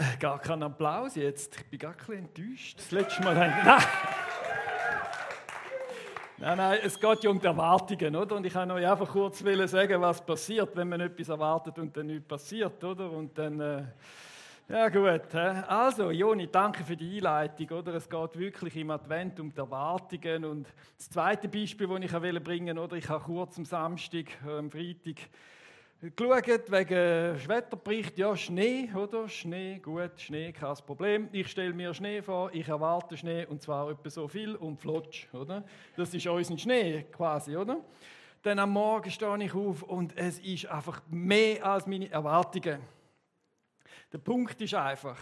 [0.00, 1.56] Äh, gar kein Applaus jetzt.
[1.56, 2.78] Ich bin gar ein bisschen enttäuscht.
[2.78, 3.34] Das letzte Mal.
[3.64, 3.82] Nein!
[6.38, 8.36] Nein, nein, es geht ja um die Erwartungen, oder?
[8.36, 12.06] Und ich kann euch einfach kurz sagen, was passiert, wenn man etwas erwartet und dann
[12.06, 13.10] nichts passiert, oder?
[13.10, 13.82] Und dann, äh,
[14.70, 15.34] ja gut.
[15.34, 17.92] Also, Joni, danke für die Einleitung, oder?
[17.92, 20.46] Es geht wirklich im Advent um die Erwartungen.
[20.46, 22.96] Und das zweite Beispiel, das ich bringen wollte, oder?
[22.96, 25.28] Ich habe kurz am Samstag, äh, am Freitag,
[26.00, 29.28] geschaut wegen Wetterbericht, ja, Schnee, oder?
[29.28, 31.28] Schnee, gut, Schnee, kein Problem.
[31.30, 35.26] Ich stelle mir Schnee vor, ich erwarte Schnee und zwar etwa so viel und flotsch,
[35.34, 35.62] oder?
[35.96, 37.80] Das ist unser Schnee quasi, oder?
[38.42, 42.80] Dann am Morgen stehe ich auf und es ist einfach mehr als meine Erwartungen.
[44.10, 45.18] Der Punkt ist einfach,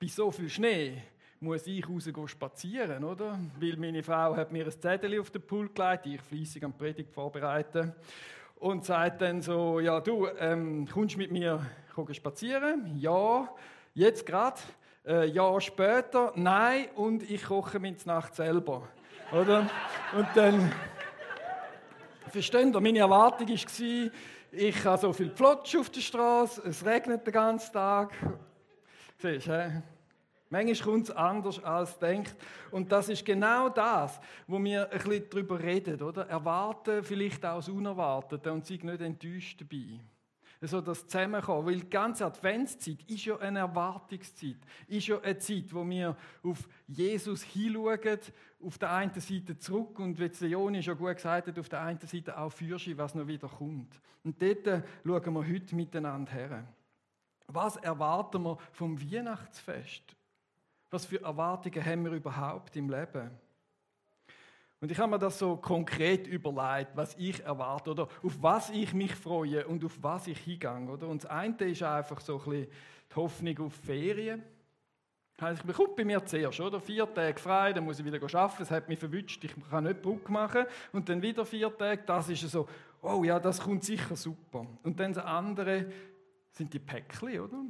[0.00, 1.02] bei so viel Schnee
[1.40, 3.38] muss ich rausgehen spazieren, oder?
[3.60, 6.72] Weil meine Frau hat mir ein Zettel auf den Pool gelegt, die ich fleissig am
[6.72, 7.94] Predigt vorbereite
[8.62, 11.66] und sagt dann so, ja du, ähm, kommst mit mir
[12.12, 12.96] spazieren?
[12.96, 13.48] Ja,
[13.92, 14.60] jetzt gerade.
[15.04, 16.32] Äh, ja, später?
[16.36, 18.88] Nein, und ich koche mir Nacht selber.
[19.32, 19.68] Oder?
[20.16, 20.72] Und dann,
[22.28, 24.10] versteht ihr, meine Erwartung war,
[24.52, 28.12] ich habe so viel Flotsch auf der Straße, es regnet den ganzen Tag.
[29.18, 29.82] Siehst du,
[30.52, 32.36] Manchmal kommt es anders als denkt.
[32.70, 36.28] Und das ist genau das, wo wir ein bisschen darüber reden, oder?
[36.28, 39.98] Erwarten vielleicht auch das Unerwartete und sind nicht enttäuscht dabei.
[40.60, 41.66] So das Zusammenkommen.
[41.66, 44.58] Weil die ganze Adventszeit ist ja eine Erwartungszeit.
[44.88, 48.18] Ist ja eine Zeit, wo wir auf Jesus hinschauen,
[48.62, 51.98] auf der einen Seite zurück und wie Leoni schon gut gesagt hat, auf der einen
[51.98, 53.98] Seite auch Fürschi, was noch wieder kommt.
[54.22, 56.64] Und dort schauen wir heute miteinander her.
[57.46, 60.14] Was erwarten wir vom Weihnachtsfest?
[60.92, 63.30] Was für Erwartungen haben wir überhaupt im Leben?
[64.78, 68.92] Und ich habe mir das so konkret überlegt, was ich erwarte oder auf was ich
[68.92, 70.86] mich freue und auf was ich hingehe.
[70.90, 71.08] Oder?
[71.08, 72.66] Und das eine ist einfach so ein bisschen
[73.10, 74.42] die Hoffnung auf Ferien.
[75.38, 76.78] Also ich bekomme bei mir zuerst, oder?
[76.78, 80.04] Vier Tage frei, dann muss ich wieder arbeiten, es hat mich verwünscht, ich kann nicht
[80.04, 80.66] Druck machen.
[80.92, 82.68] Und dann wieder vier Tage, das ist so,
[83.00, 84.66] oh ja, das kommt sicher super.
[84.82, 85.90] Und dann das andere
[86.50, 87.64] sind die Päckchen, oder?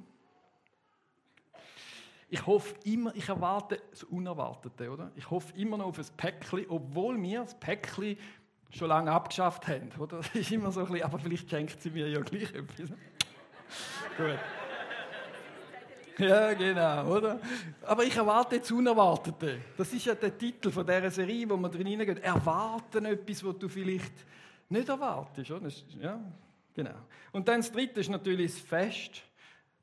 [2.32, 5.12] Ich hoffe immer, ich erwarte das Unerwartete, oder?
[5.16, 8.16] Ich hoffe immer noch auf ein Päckchen, obwohl wir das Päckchen
[8.70, 10.16] schon lange abgeschafft haben, oder?
[10.16, 12.88] Das ist immer so ein bisschen, aber vielleicht schenkt sie mir ja gleich etwas.
[14.16, 14.38] Gut.
[16.18, 17.38] Ja, genau, oder?
[17.82, 19.60] Aber ich erwarte das Unerwartete.
[19.76, 22.20] Das ist ja der Titel von dieser Serie, wo man drin hineingeht.
[22.20, 24.14] Erwarten etwas, was du vielleicht
[24.70, 25.68] nicht erwartest, oder?
[26.00, 26.18] Ja,
[26.72, 26.94] genau.
[27.30, 29.22] Und dann das Dritte ist natürlich das Fest.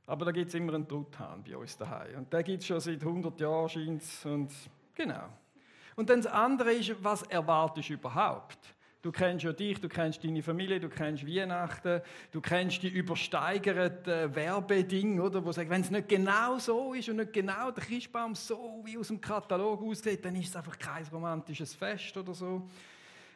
[0.09, 2.17] Aber da gibt es immer einen Truthahn bei uns daheim.
[2.17, 4.51] Und der gibt es schon seit 100 Jahren, scheint Und
[4.95, 5.29] genau.
[5.95, 8.57] Und dann das andere ist, was erwartest du überhaupt?
[9.03, 14.33] Du kennst ja dich, du kennst deine Familie, du kennst Weihnachten, du kennst die übersteigerten
[14.33, 15.45] Werbedinge, oder?
[15.45, 18.97] Wo sagen, wenn es nicht genau so ist und nicht genau der Christbaum so wie
[18.97, 22.67] aus dem Katalog aussieht, dann ist es einfach kein romantisches Fest oder so.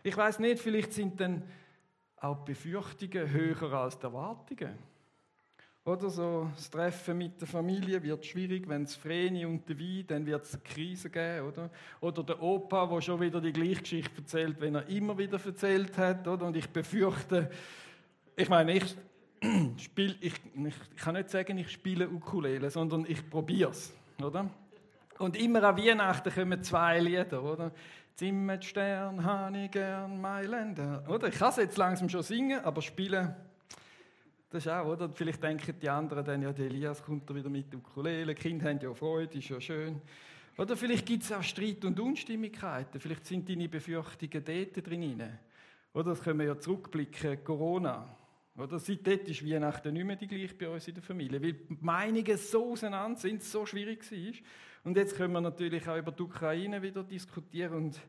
[0.01, 1.43] Ich weiß nicht, vielleicht sind dann
[2.17, 4.92] auch die Befürchtungen höher als die Erwartungen.
[5.85, 10.05] Oder so, das Treffen mit der Familie wird schwierig, wenn es Vreni und der Wein,
[10.07, 11.69] dann wird es Krise geben, oder?
[11.99, 15.97] Oder der Opa, der schon wieder die gleiche Geschichte erzählt, wenn er immer wieder erzählt
[15.97, 16.45] hat, oder?
[16.45, 17.51] Und ich befürchte,
[18.37, 18.95] ich meine, ich
[19.77, 24.49] spiele, ich, ich, kann nicht sagen, ich spiele Ukulele, sondern ich probiere es, oder?
[25.19, 27.73] Und immer an Weihnachten kommen zwei Lieder, oder?
[28.15, 31.27] Zimmerstern, habe ich gern, Mailänder, oder?
[31.27, 33.35] Ich kann es jetzt langsam schon singen, aber spielen
[34.53, 35.09] das ist auch, oder?
[35.09, 38.69] Vielleicht denken die anderen dann, ja, der Elias kommt da wieder mit Ukulele, die Kinder
[38.69, 39.99] haben ja Freude, ist ja schön.
[40.55, 45.23] Oder vielleicht gibt es auch Streit und Unstimmigkeiten, vielleicht sind deine Befürchtungen dort drin.
[45.91, 48.15] Oder das können wir ja zurückblicken, Corona.
[48.55, 51.77] Oder seitdem ist Weihnachten nicht mehr die gleiche bei uns in der Familie, weil die
[51.81, 54.33] Meinungen so auseinander sind, so schwierig war.
[54.83, 57.99] Und jetzt können wir natürlich auch über die Ukraine wieder diskutieren und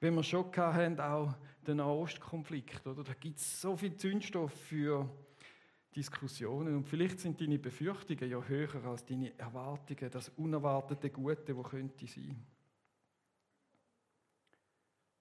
[0.00, 1.34] wenn wir schon hatten, auch
[1.66, 2.86] den Nahostkonflikt.
[2.86, 3.04] Oder?
[3.04, 5.08] Da gibt es so viel Zündstoff für
[5.98, 6.76] Diskussionen.
[6.76, 12.06] Und vielleicht sind deine Befürchtungen ja höher als deine Erwartungen, das unerwartete Gute, wo könnte
[12.06, 12.46] sein.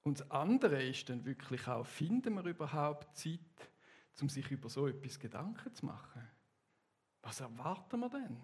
[0.03, 3.39] Und das andere ist dann wirklich auch, finden wir überhaupt Zeit,
[4.21, 6.27] um sich über so etwas Gedanken zu machen?
[7.23, 8.37] Was erwarten wir denn?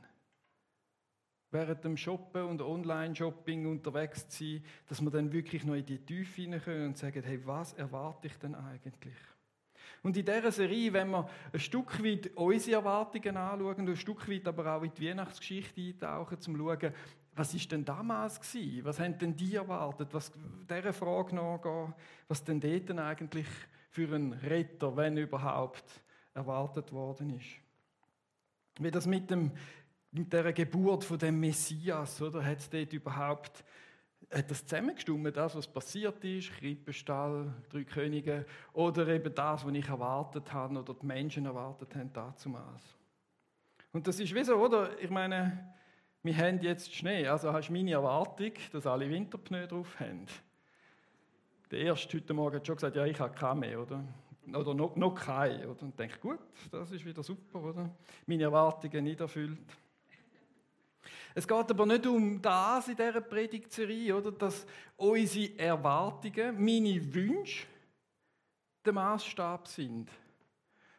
[1.52, 6.04] Während dem Shoppen und Online-Shopping unterwegs zu sein, dass wir dann wirklich noch in die
[6.04, 9.18] Tiefe hinein können und sagen, hey, was erwarte ich denn eigentlich?
[10.04, 14.30] Und in dieser Serie, wenn wir ein Stück weit unsere Erwartungen anschauen und ein Stück
[14.30, 16.94] weit aber auch in die Weihnachtsgeschichte eintauchen, um zu schauen,
[17.36, 18.86] was ist denn damals gewesen?
[18.86, 20.10] Was haben denn die erwartet?
[20.12, 20.32] Was
[20.70, 21.94] dieser Frage nachgehen,
[22.28, 23.48] was denn dort eigentlich
[23.90, 26.04] für einen Retter, wenn überhaupt,
[26.34, 27.48] erwartet worden ist.
[28.80, 29.52] Wie das mit dem
[30.14, 32.46] mit der Geburt von dem Messias, oder?
[32.46, 33.64] Hat es dort überhaupt
[34.34, 39.88] hat das zusammengestimmt, das, was passiert ist, Krippenstall, drei Könige, oder eben das, was ich
[39.88, 42.96] erwartet habe oder die Menschen erwartet haben damals.
[43.92, 45.00] Und das ist wie so, oder?
[45.00, 45.74] Ich meine,
[46.24, 50.26] wir haben jetzt Schnee, also hast du meine Erwartung, dass alle Winterpneu drauf haben.
[51.70, 54.04] Der erste heute Morgen hat schon gesagt, ja, ich habe keine mehr, oder?
[54.54, 55.84] Oder noch, noch keine, oder?
[55.84, 56.40] Und denke, gut,
[56.72, 57.90] das ist wieder super, oder?
[58.26, 59.60] Meine Erwartungen nicht erfüllt.
[61.36, 64.32] Es geht aber nicht um das in dieser Predigtserie, oder?
[64.32, 64.66] Dass
[64.98, 67.66] unsere Erwartungen, meine Wünsche
[68.86, 70.10] der Maßstab sind,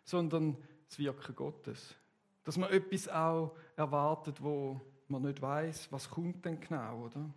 [0.05, 0.57] sondern
[0.89, 1.95] das Wirken Gottes.
[2.43, 7.31] Dass man etwas auch erwartet, wo man nicht weiß, was kommt denn genau, oder?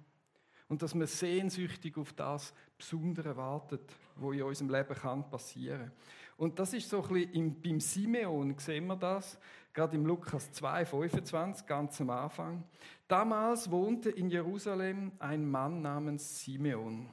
[0.68, 5.92] Und dass man sehnsüchtig auf das Besondere wartet, wo in unserem Leben kann passieren.
[6.38, 9.40] Und das ist so ein bisschen im, beim Simeon sehen wir das,
[9.74, 12.64] gerade im Lukas 2, 25, ganz am Anfang.
[13.08, 17.10] Damals wohnte in Jerusalem ein Mann namens Simeon.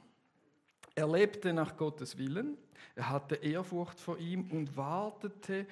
[0.93, 2.57] Er lebte nach Gottes Willen,
[2.95, 5.65] er hatte Ehrfurcht vor ihm und wartete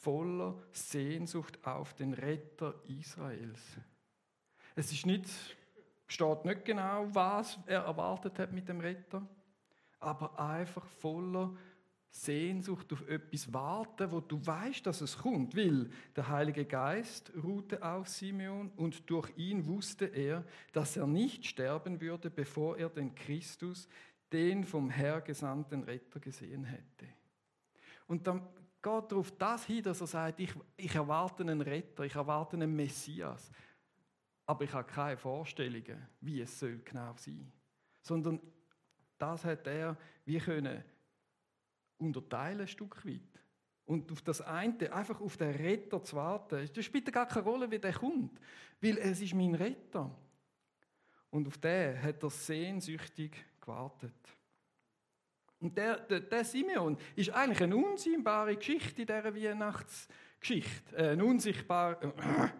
[0.00, 3.60] voller Sehnsucht auf den Retter Israels.
[4.76, 5.28] Es ist nicht,
[6.06, 9.26] steht nicht genau, was er erwartet hat mit dem Retter,
[9.98, 11.69] aber einfach voller Sehnsucht
[12.10, 17.82] Sehnsucht auf etwas warten, wo du weißt, dass es kommt, weil der Heilige Geist ruhte
[17.82, 23.14] auf Simeon und durch ihn wusste er, dass er nicht sterben würde, bevor er den
[23.14, 23.88] Christus,
[24.32, 27.06] den vom Herr gesandten Retter gesehen hätte.
[28.08, 28.40] Und dann
[28.82, 32.56] geht er auf das hin, dass er sagt, ich, ich erwarte einen Retter, ich erwarte
[32.56, 33.52] einen Messias,
[34.46, 37.52] aber ich habe keine Vorstellungen, wie es soll genau sein,
[38.02, 38.40] sondern
[39.16, 40.82] das hat er wie können
[42.00, 43.20] unterteilen, ein Stück weit.
[43.84, 47.70] Und auf das eine, einfach auf den Retter zu warten, das spielt gar keine Rolle,
[47.70, 48.38] wie der kommt,
[48.80, 50.10] weil es ist mein Retter.
[51.30, 54.14] Und auf den hat er sehnsüchtig gewartet.
[55.60, 60.96] Und der, der, der Simeon ist eigentlich eine unsichtbare Geschichte in dieser Weihnachtsgeschichte.
[60.96, 62.14] Äh, eine, unsichtbare,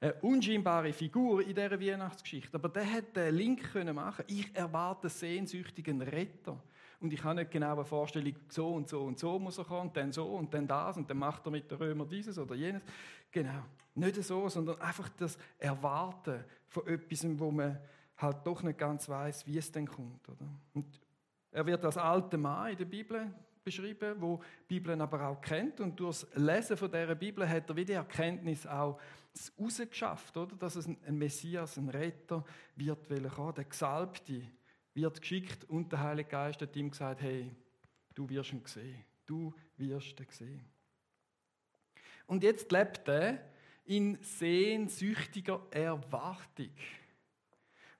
[0.00, 2.54] eine unscheinbare Figur in dieser Weihnachtsgeschichte.
[2.54, 6.62] Aber der hat den Link machen Ich erwarte sehnsüchtig einen Retter.
[7.00, 9.90] Und ich habe nicht genau eine Vorstellung, so und so und so muss er kommen,
[9.92, 12.82] dann so und dann das und dann macht er mit den Römern dieses oder jenes.
[13.30, 13.62] Genau.
[13.94, 17.78] Nicht so, sondern einfach das Erwarten von etwas, wo man
[18.16, 20.28] halt doch nicht ganz weiß, wie es denn kommt.
[20.28, 20.48] Oder?
[20.74, 21.00] Und
[21.50, 23.30] er wird als alter Mann in der Bibel
[23.66, 24.40] beschrieben, wo
[24.70, 25.80] die Bibel aber auch kennt.
[25.80, 28.98] Und durch das Lesen von dieser Bibel hat er wieder die Erkenntnis auch
[29.60, 30.56] rausgeschafft, oder?
[30.56, 32.44] dass es ein Messias, ein Retter
[32.76, 34.42] wird kommen, der Gesalbte,
[34.96, 37.54] wird geschickt und der Heilige Geist hat ihm gesagt, hey,
[38.14, 39.04] du wirst ihn sehen.
[39.26, 40.64] Du wirst ihn sehen.
[42.26, 43.38] Und jetzt lebt er
[43.84, 46.72] in sehnsüchtiger Erwartung.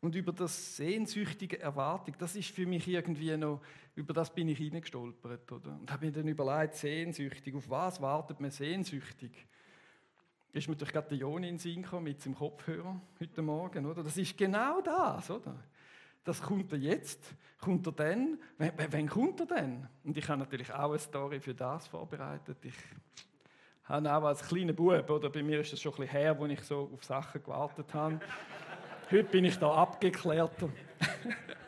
[0.00, 3.60] Und über das sehnsüchtige Erwartung, das ist für mich irgendwie noch,
[3.94, 5.78] über das bin ich hineingestolpert, oder?
[5.78, 9.46] Und habe mir dann überlegt, sehnsüchtig, auf was wartet man sehnsüchtig?
[10.52, 13.86] Ist mir natürlich gerade der Joni in den Sinn gekommen mit seinem Kopfhörer heute Morgen,
[13.86, 14.02] oder?
[14.02, 15.62] Das ist genau das, oder?
[16.26, 19.86] Das kommt er jetzt, kommt er dann, wann, wann kommt er denn?
[20.04, 22.58] Und ich habe natürlich auch eine Story für das vorbereitet.
[22.62, 22.74] Ich
[23.84, 26.46] habe auch als kleiner Bub, oder bei mir ist es schon ein bisschen her, wo
[26.46, 28.20] ich so auf Sachen gewartet habe.
[29.10, 30.68] Heute bin ich da abgeklärter.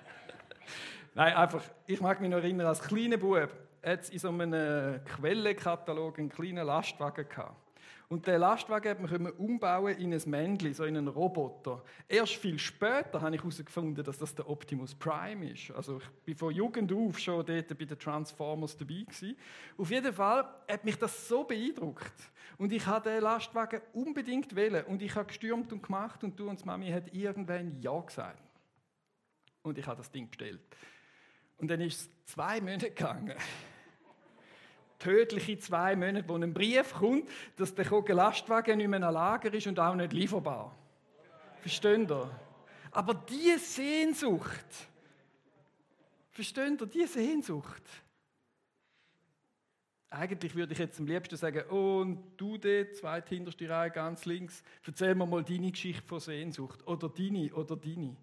[1.14, 3.48] Nein, einfach, ich mag mich noch erinnern, als kleiner Bub
[3.80, 7.67] hat es in so einem Quellenkatalog einen kleinen Lastwagen gehabt.
[8.10, 11.82] Und der Lastwagen hat man umbauen in ein Männchen, so in einen Roboter.
[12.08, 15.70] Erst viel später habe ich herausgefunden, dass das der Optimus Prime ist.
[15.72, 19.36] Also ich bin von Jugend auf schon dort bei den Transformers dabei gewesen.
[19.76, 22.14] Auf jeden Fall hat mich das so beeindruckt.
[22.56, 24.86] Und ich habe den Lastwagen unbedingt wählen.
[24.86, 28.42] Und ich habe gestürmt und gemacht und du und die Mami hat irgendwann Ja gesagt.
[29.62, 30.62] Und ich habe das Ding bestellt.
[31.58, 33.34] Und dann ist es zwei Monate gegangen
[34.98, 39.66] tödliche zwei Monate, wo ein Brief kommt, dass der Lastwagen nicht mehr ein Lager ist
[39.66, 40.76] und auch nicht lieferbar.
[41.60, 42.30] Versteht ihr?
[42.90, 44.66] Aber diese Sehnsucht,
[46.30, 47.82] versteht ihr, diese Sehnsucht,
[50.10, 54.62] eigentlich würde ich jetzt am liebsten sagen, oh, und du dort, zweithinterste Reihe ganz links,
[54.86, 56.86] erzähl mir mal deine Geschichte von Sehnsucht.
[56.86, 58.16] Oder deine, oder deine.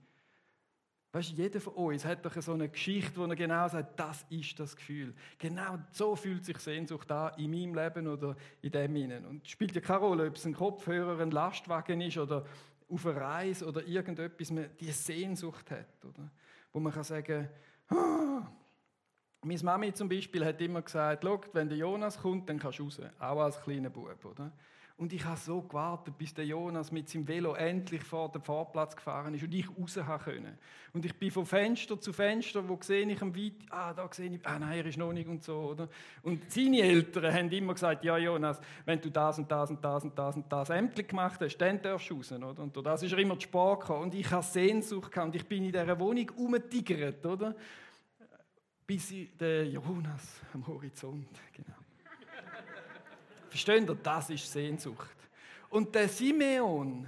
[1.15, 4.25] Weißt du, jeder von uns hat doch so eine Geschichte, wo er genau sagt, das
[4.29, 5.13] ist das Gefühl.
[5.37, 9.25] Genau so fühlt sich Sehnsucht an in meinem Leben oder in dem hinein.
[9.25, 12.45] Und es spielt ja keine Rolle, ob es ein Kopfhörer, ein Lastwagen ist oder
[12.89, 16.03] auf einer Reise oder irgendetwas, man die Sehnsucht hat.
[16.03, 16.29] Oder?
[16.73, 17.47] Wo man kann sagen,
[17.87, 18.51] ah,
[19.41, 22.99] Meine Mami zum Beispiel hat immer gesagt, wenn der Jonas kommt, dann kannst du raus.
[23.19, 24.51] Auch als kleiner Bub, oder?
[24.97, 28.95] Und ich habe so gewartet, bis der Jonas mit seinem Velo endlich vor den Fahrplatz
[28.95, 30.57] gefahren ist und ich raus können.
[30.93, 34.29] Und ich bin von Fenster zu Fenster, wo sehe ich am weit, ah, da sehe
[34.33, 35.89] ich, ah nein, er ist noch nicht und so, oder?
[36.23, 40.03] Und seine Eltern haben immer gesagt, ja Jonas, wenn du das und das und das
[40.05, 42.63] und das und das endlich gemacht hast, dann darfst du raus, oder?
[42.63, 43.89] Und das ist er immer zu spät.
[43.89, 47.53] Und ich habe Sehnsucht gehabt und ich bin in dieser Wohnung umgetigert, oder?
[48.87, 51.84] Bis der Jonas am Horizont, genau.
[53.55, 53.95] Versteht ihr?
[53.95, 55.15] Das ist Sehnsucht.
[55.69, 57.07] Und der Simeon,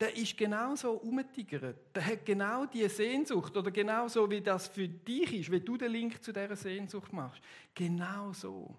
[0.00, 1.94] der ist genauso umgetigert.
[1.94, 3.54] Der hat genau diese Sehnsucht.
[3.54, 7.42] Oder genauso wie das für dich ist, wie du den Link zu dieser Sehnsucht machst.
[7.74, 8.74] Genau so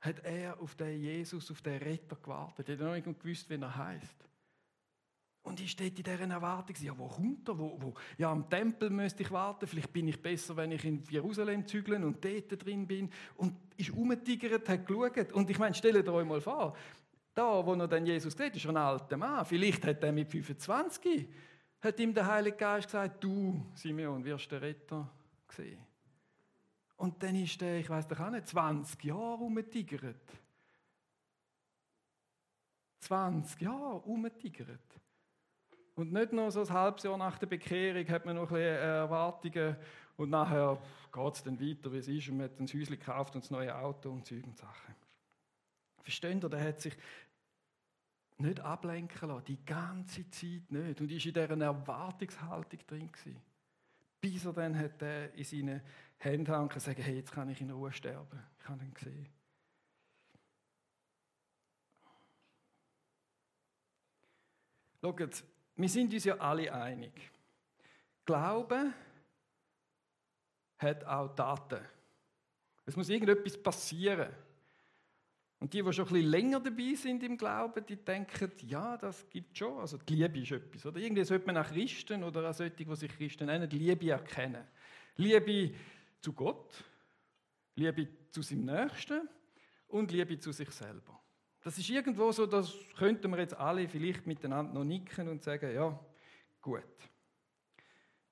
[0.00, 2.70] hat er auf den Jesus, auf den Retter gewartet.
[2.70, 4.16] Er hat noch nicht gewusst, wie er heißt.
[5.42, 7.58] Und ich stehe in dieser Erwartung, ja, wo kommt er?
[7.58, 7.94] Wo, wo?
[8.16, 11.96] Ja, am Tempel müsste ich warten, vielleicht bin ich besser, wenn ich in Jerusalem zügle
[11.96, 13.10] und dort drin bin.
[13.36, 13.56] Und
[13.88, 15.32] ist umgetigert, hat geschaut.
[15.32, 16.76] Und ich meine, stellt euch mal vor,
[17.34, 19.44] da, wo er dann Jesus sieht, ist ein alter Mann.
[19.44, 21.28] Vielleicht hat er mit 25,
[21.80, 25.10] hat ihm der Heilige Geist gesagt, du, Simeon, wirst der Retter
[25.48, 25.78] sehen.
[26.96, 30.22] Und dann ist er, ich weiß doch auch nicht, 20 Jahre umgetigert.
[33.00, 34.78] 20 Jahre umgetigert.
[35.94, 38.76] Und nicht nur so ein halbes Jahr nach der Bekehrung hat man noch ein bisschen
[38.76, 39.76] Erwartungen
[40.22, 40.80] und nachher
[41.12, 43.50] geht es dann weiter, wie es ist und man hat ein Häuschen gekauft und das
[43.50, 44.94] neue Auto und Zeug und Sachen.
[46.02, 46.96] Versteht ihr, der hat sich
[48.38, 51.00] nicht ablenken lassen, die ganze Zeit nicht.
[51.00, 53.40] Und ist in dieser Erwartungshaltung drin gewesen.
[54.20, 55.80] Bis er dann hat er in seinen
[56.18, 58.42] Händen und sagen, hey, jetzt kann ich in Ruhe sterben.
[58.60, 59.28] Ich habe ihn gesehen.
[65.00, 65.44] Schaut,
[65.76, 67.12] wir sind uns ja alle einig.
[68.24, 68.92] Glaube
[70.82, 71.84] hat auch Daten.
[72.84, 74.30] Es muss irgendetwas passieren.
[75.60, 79.28] Und die, die schon ein bisschen länger dabei sind im Glauben, die denken, ja, das
[79.30, 79.78] gibt schon.
[79.78, 80.86] Also die Liebe ist etwas.
[80.86, 84.10] Oder irgendwie sollte man auch Christen oder auch solche, die sich Christen nennen, die Liebe
[84.10, 84.64] erkennen.
[85.16, 85.72] Liebe
[86.20, 86.82] zu Gott,
[87.76, 89.28] Liebe zu seinem Nächsten
[89.86, 91.20] und Liebe zu sich selber.
[91.62, 95.72] Das ist irgendwo so, das könnten wir jetzt alle vielleicht miteinander noch nicken und sagen,
[95.72, 95.96] ja,
[96.60, 96.82] gut.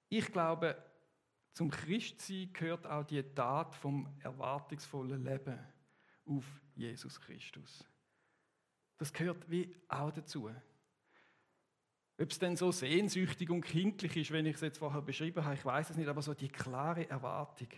[0.09, 0.77] Ich glaube,
[1.53, 5.59] zum Christsein gehört auch die Tat vom erwartungsvollen Leben
[6.27, 7.85] auf Jesus Christus.
[8.99, 10.51] Das gehört wie auch dazu.
[12.21, 15.55] Ob es denn so sehnsüchtig und kindlich ist, wenn ich es jetzt vorher beschrieben habe,
[15.55, 17.69] ich weiß es nicht, aber so die klare Erwartung,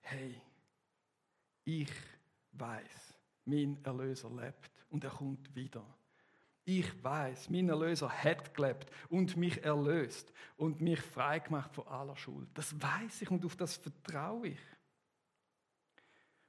[0.00, 0.40] hey,
[1.64, 1.92] ich
[2.50, 5.86] weiß, mein Erlöser lebt und er kommt wieder.
[6.64, 12.16] Ich weiß, mein Erlöser hat gelebt und mich erlöst und mich frei gemacht von aller
[12.16, 12.48] Schuld.
[12.54, 14.60] Das weiß ich und auf das vertraue ich.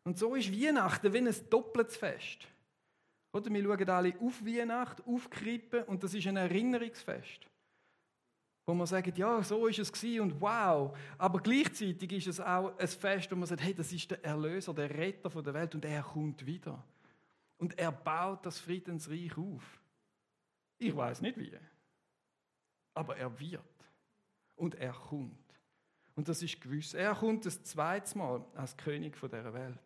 [0.04, 2.48] Und so ist Weihnachten wie ein doppeltes Fest.
[3.32, 7.50] Oder wir schauen alle auf Weihnachten, auf Krippe und das ist ein Erinnerungsfest.
[8.66, 10.96] Wo man sagt, ja, so ist es gewesen und wow.
[11.18, 14.74] Aber gleichzeitig ist es auch ein Fest, wo man sagt, hey, das ist der Erlöser,
[14.74, 16.84] der Retter der Welt und er kommt wieder.
[17.58, 19.83] Und er baut das Friedensreich auf.
[20.84, 21.58] Ich weiß nicht wie.
[22.94, 23.64] Aber er wird.
[24.56, 25.40] Und er kommt.
[26.16, 26.94] Und das ist gewiss.
[26.94, 29.80] Er kommt das zweite Mal als König dieser Welt.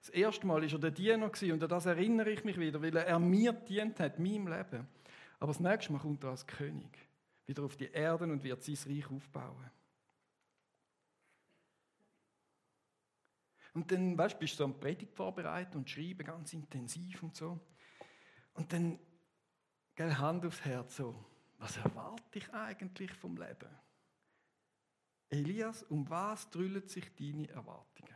[0.00, 2.96] Das erste Mal war er der Diener und an das erinnere ich mich wieder, weil
[2.96, 4.86] er mir dient hat, meinem Leben.
[5.40, 6.96] Aber das nächste Mal kommt er als König
[7.46, 9.70] wieder auf die Erde und wird sein Reich aufbauen.
[13.74, 17.36] Und dann, weißt du, bist du so am Predigt vorbereitet und schreiben ganz intensiv und
[17.36, 17.58] so.
[18.54, 18.98] Und dann,
[19.96, 21.14] gell, Hand aufs Herz, so,
[21.58, 23.68] was erwarte ich eigentlich vom Leben?
[25.28, 28.14] Elias, um was drüllen sich deine Erwartungen?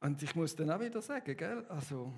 [0.00, 2.12] Und ich muss dann auch wieder sagen, gell, also,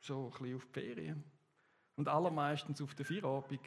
[0.00, 1.24] so ein bisschen auf die Ferien.
[1.96, 3.60] Und allermeistens auf den Feierabend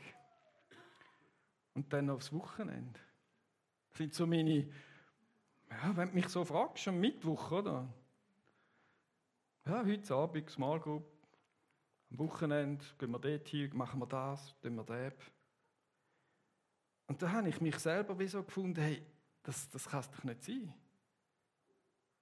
[1.74, 3.00] und dann aufs Wochenende.
[3.90, 4.70] Das sind so meine,
[5.70, 7.88] ja, wenn du mich so fragst, am Mittwoch, oder?
[9.68, 11.04] Ja, heute Abend, Small Group.
[12.10, 15.14] Am Wochenende gehen wir dort hin, machen wir das, tun wir das.
[17.08, 19.04] Und da habe ich mich selber wie so gefunden, hey,
[19.44, 20.74] das, das kann es doch nicht sein.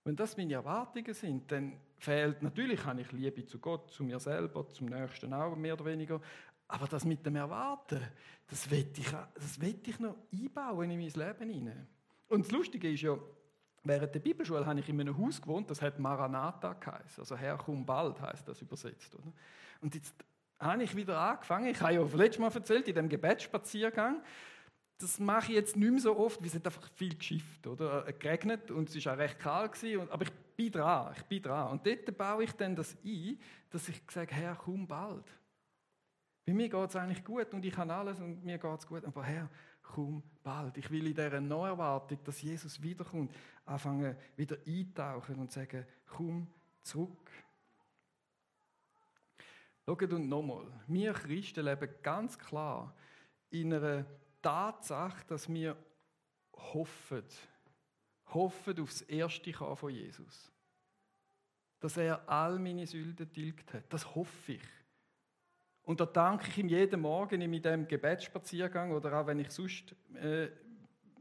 [0.06, 4.20] Wenn das meine Erwartungen sind, dann fehlt, natürlich habe ich Liebe zu Gott, zu mir
[4.20, 6.20] selber, zum Nächsten auch, mehr oder weniger,
[6.68, 8.02] aber das mit dem Erwarten,
[8.48, 11.88] das will ich, das will ich noch einbauen in mein Leben hinein.
[12.28, 13.16] Und das Lustige ist ja,
[13.86, 17.22] während der Bibelschule habe ich in einem Haus gewohnt, das hat Maranatha geheißen.
[17.22, 19.16] Also Herr, komm bald heißt das übersetzt.
[19.16, 19.32] Oder?
[19.82, 20.14] Und jetzt
[20.60, 21.68] habe ich wieder angefangen.
[21.68, 24.22] Ich habe ja letztes Mal erzählt, in dem Gebetsspaziergang.
[24.98, 28.08] Das mache ich jetzt nicht mehr so oft, weil es hat einfach viel geschifft, oder?
[28.08, 29.74] Äh, geregnet und es war auch recht kalt.
[29.74, 31.72] Gewesen, aber ich bin dran, ich bin dran.
[31.72, 33.38] Und dort baue ich dann das ein,
[33.70, 35.26] dass ich sage, Herr, komm bald.
[36.46, 39.04] Bei mir geht es eigentlich gut und ich habe alles und mir geht es gut.
[39.04, 39.50] Aber Herr,
[39.82, 40.78] komm bald.
[40.78, 43.36] Ich will in dieser Neuerwartung, dass Jesus wiederkommt,
[43.66, 46.48] anfangen, wieder eintauchen und sagen, komm
[46.84, 47.32] zurück.
[49.86, 52.96] Schaut und nochmal, wir Christen leben ganz klar
[53.50, 54.06] in einer
[54.42, 55.76] Tatsache, dass wir
[56.54, 57.24] hoffen,
[58.28, 60.52] hoffen auf das erste Kommen von Jesus.
[61.80, 63.92] Dass er all meine Sünden tilgt hat.
[63.94, 64.62] Das hoffe ich.
[65.86, 69.96] Und da danke ich ihm jeden Morgen in meinem Gebetsspaziergang oder auch wenn ich sonst
[70.16, 70.48] äh,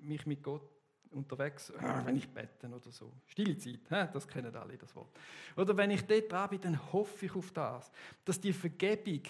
[0.00, 0.62] mich mit Gott
[1.10, 3.12] unterwegs, äh, wenn ich bete oder so.
[3.26, 4.08] Stille Zeit, hä?
[4.12, 5.10] das kennen alle das Wort.
[5.56, 7.90] Oder wenn ich dort dran bin, dann hoffe ich auf das,
[8.24, 9.22] dass die Vergebung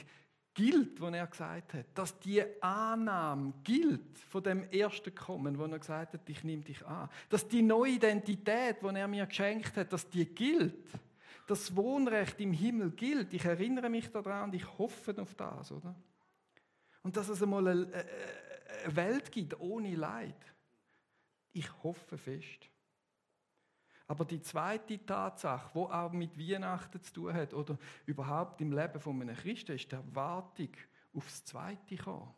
[0.54, 5.78] gilt, was er gesagt hat, dass die Annahme gilt von dem ersten Kommen, wo er
[5.80, 9.92] gesagt hat, ich nehme dich an, dass die neue Identität, die er mir geschenkt hat,
[9.92, 10.74] dass die gilt
[11.46, 13.32] das Wohnrecht im Himmel gilt.
[13.34, 15.94] Ich erinnere mich daran und ich hoffe auf das, oder?
[17.02, 18.04] Und dass es einmal eine,
[18.86, 20.54] Welt gibt ohne Leid.
[21.52, 22.68] Ich hoffe fest.
[24.06, 29.00] Aber die zweite Tatsache, wo auch mit Weihnachten zu tun hat oder überhaupt im Leben
[29.00, 30.70] von einem Christen, ist die Erwartung
[31.14, 32.34] aufs Zweite kommen.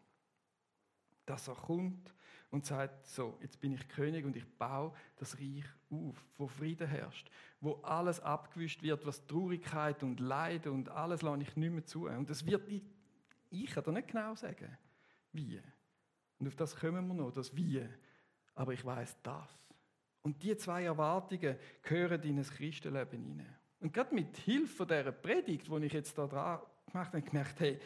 [1.25, 2.15] Dass er kommt
[2.51, 6.87] und sagt, so, jetzt bin ich König und ich baue das Reich auf, wo Frieden
[6.87, 11.85] herrscht, wo alles abgewischt wird, was Traurigkeit und Leid und alles lasse ich nicht mehr
[11.85, 12.07] zu.
[12.09, 12.83] Und das wird, ich,
[13.51, 14.77] ich kann da nicht genau sagen,
[15.33, 15.61] wie.
[16.39, 17.83] Und auf das kommen wir noch, das Wie.
[18.55, 19.67] Aber ich weiß das.
[20.23, 23.57] Und die zwei Erwartungen gehören in ein Christenleben hinein.
[23.81, 27.79] Und gerade mit Hilfe dieser Predigt, die ich jetzt da dran gemacht habe, gemerkt, hey,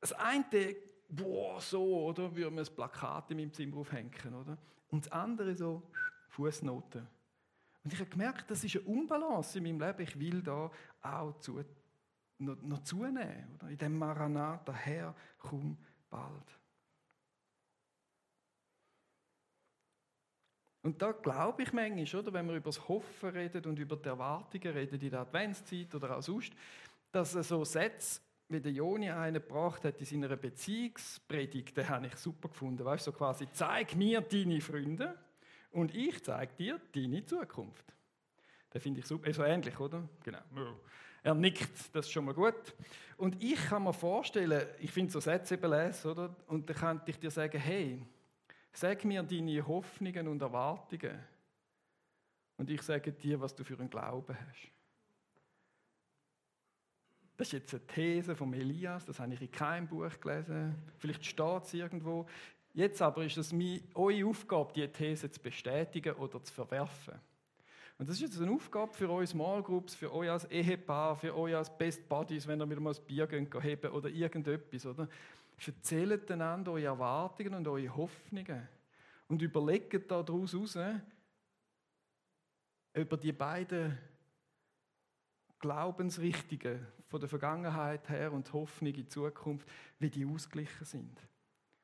[0.00, 0.76] das eine
[1.08, 2.34] boah, so, oder?
[2.34, 4.58] Würde man ein Plakat in meinem Zimmer aufhängen, oder?
[4.88, 5.82] Und das andere so,
[6.28, 7.06] Fußnoten.
[7.84, 10.02] Und ich habe gemerkt, das ist eine Unbalance in meinem Leben.
[10.02, 10.70] Ich will da
[11.02, 11.62] auch zu,
[12.38, 13.68] noch, noch zunehmen, oder?
[13.68, 15.76] In dem Maranatha, Herr, komm
[16.10, 16.58] bald.
[20.82, 24.08] Und da glaube ich manchmal, oder, wenn wir über das Hoffen reden und über die
[24.08, 26.52] Erwartungen reden in der Adventszeit oder auch sonst,
[27.10, 32.16] dass so Sätze wie der Joni einen gebracht hat in seiner Beziehungspredigt, den habe ich
[32.16, 32.84] super gefunden.
[32.84, 35.18] Weißt du, so quasi, zeig mir deine Freunde
[35.72, 37.84] und ich zeige dir deine Zukunft.
[38.72, 40.08] Den finde ich super, so ähnlich, oder?
[40.22, 40.38] Genau.
[41.22, 42.74] Er nickt, das ist schon mal gut.
[43.16, 46.36] Und ich kann mir vorstellen, ich finde so Sätze eben lesen, oder?
[46.46, 48.06] Und dann könnte ich dir sagen, hey,
[48.72, 51.18] sag mir deine Hoffnungen und Erwartungen.
[52.58, 54.75] Und ich sage dir, was du für einen Glauben hast.
[57.36, 60.74] Das ist jetzt eine These von Elias, das habe ich in keinem Buch gelesen.
[60.98, 62.26] Vielleicht steht es irgendwo.
[62.72, 63.54] Jetzt aber ist es
[63.94, 67.14] eure Aufgabe, diese These zu bestätigen oder zu verwerfen.
[67.98, 71.34] Und das ist jetzt eine Aufgabe für euch Small Groups, für euch als Ehepaar, für
[71.34, 74.84] euch als Best Buddies, wenn ihr wieder mal ein Bier gehen, heben oder irgendetwas.
[74.84, 75.08] Oder?
[75.66, 78.68] Erzählt einander eure Erwartungen und eure Hoffnungen.
[79.28, 80.78] Und überlegt daraus heraus,
[82.92, 83.96] über die beiden
[85.58, 89.66] Glaubensrichtungen von der Vergangenheit her und Hoffnung in die Zukunft,
[89.98, 91.20] wie die ausgeglichen sind.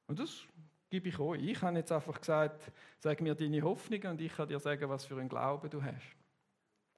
[0.06, 0.44] Und das
[0.90, 1.42] gebe ich euch.
[1.42, 5.06] Ich habe jetzt einfach gesagt, sag mir deine Hoffnungen und ich kann dir sagen, was
[5.06, 6.16] für einen Glauben du hast.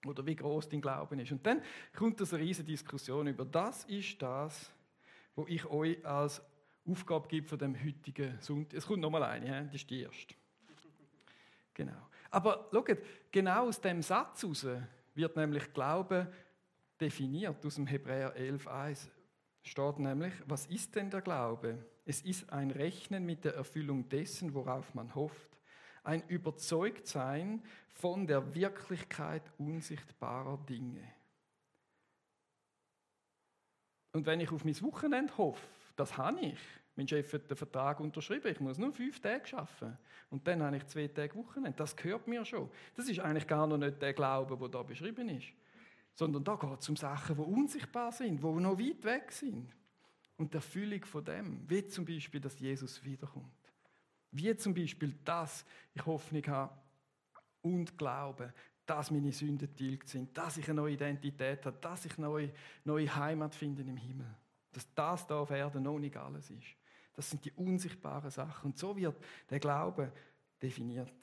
[0.04, 1.32] Oder wie groß dein Glauben ist.
[1.32, 1.62] Und dann
[1.96, 4.70] kommt das eine riesige Diskussion über das ist das,
[5.34, 6.42] wo ich euch als
[6.86, 8.78] Aufgabe gebe von dem heutigen Sonntag.
[8.78, 10.34] Es kommt nochmal eine, das ist die erste.
[11.72, 12.08] Genau.
[12.30, 12.98] Aber schaut,
[13.30, 14.66] genau aus dem Satz heraus
[15.14, 16.26] wird nämlich Glauben
[17.00, 19.08] definiert aus dem Hebräer 11.1
[19.62, 21.78] steht nämlich, was ist denn der Glaube?
[22.04, 25.50] Es ist ein Rechnen mit der Erfüllung dessen, worauf man hofft.
[26.02, 27.62] Ein Überzeugtsein
[27.94, 31.02] von der Wirklichkeit unsichtbarer Dinge.
[34.12, 36.58] Und wenn ich auf mein Wochenende hoffe, das habe ich.
[36.94, 39.98] Mein Chef hat den Vertrag unterschrieben, ich muss nur fünf Tage arbeiten.
[40.30, 41.76] Und dann habe ich zwei Tage Wochenende.
[41.76, 42.70] Das gehört mir schon.
[42.94, 45.48] Das ist eigentlich gar noch nicht der Glaube, der da beschrieben ist
[46.14, 49.74] sondern da geht es um Sachen, die unsichtbar sind, die noch weit weg sind.
[50.36, 53.52] Und der Erfüllung von dem, wie zum Beispiel, dass Jesus wiederkommt.
[54.30, 56.76] Wie zum Beispiel, dass ich Hoffnung habe
[57.62, 58.52] und Glaube,
[58.84, 62.52] dass meine Sünden tilgt sind, dass ich eine neue Identität habe, dass ich eine neue,
[62.84, 64.26] neue Heimat finde im Himmel.
[64.72, 66.76] Dass das da auf Erden noch nicht alles ist.
[67.14, 68.72] Das sind die unsichtbaren Sachen.
[68.72, 69.16] Und so wird
[69.48, 70.12] der Glaube
[70.60, 71.14] definiert.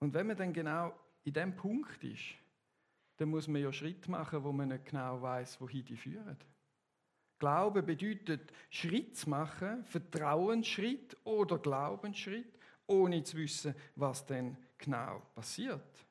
[0.00, 2.34] Und wenn man dann genau in dem Punkt ist,
[3.16, 6.36] dann muss man ja Schritt machen, wo man nicht genau weiß, wohin die führen.
[7.38, 16.06] Glaube bedeutet Schritt zu machen, Vertrauensschritt oder Glaubensschritt, ohne zu wissen, was denn genau passiert.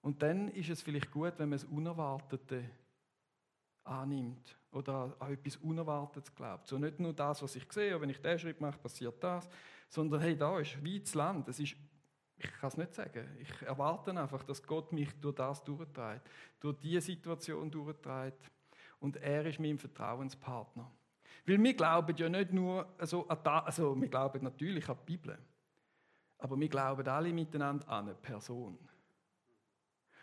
[0.00, 2.64] Und dann ist es vielleicht gut, wenn man das Unerwartete
[3.84, 6.68] annimmt oder an etwas Unerwartetes glaubt.
[6.68, 9.48] So nicht nur das, was ich sehe, wenn ich diesen Schritt mache, passiert das,
[9.88, 11.48] sondern hey, da ist weites Land.
[11.48, 11.74] Es ist,
[12.36, 13.26] ich kann es nicht sagen.
[13.40, 16.28] Ich erwarte einfach, dass Gott mich durch das durchtreibt,
[16.60, 18.50] durch diese Situation durchtreibt.
[19.00, 20.90] Und er ist mein Vertrauenspartner.
[21.46, 25.38] Weil wir glauben ja nicht nur also, also wir glauben natürlich an die Bibel,
[26.38, 28.78] aber wir glauben alle miteinander an eine Person.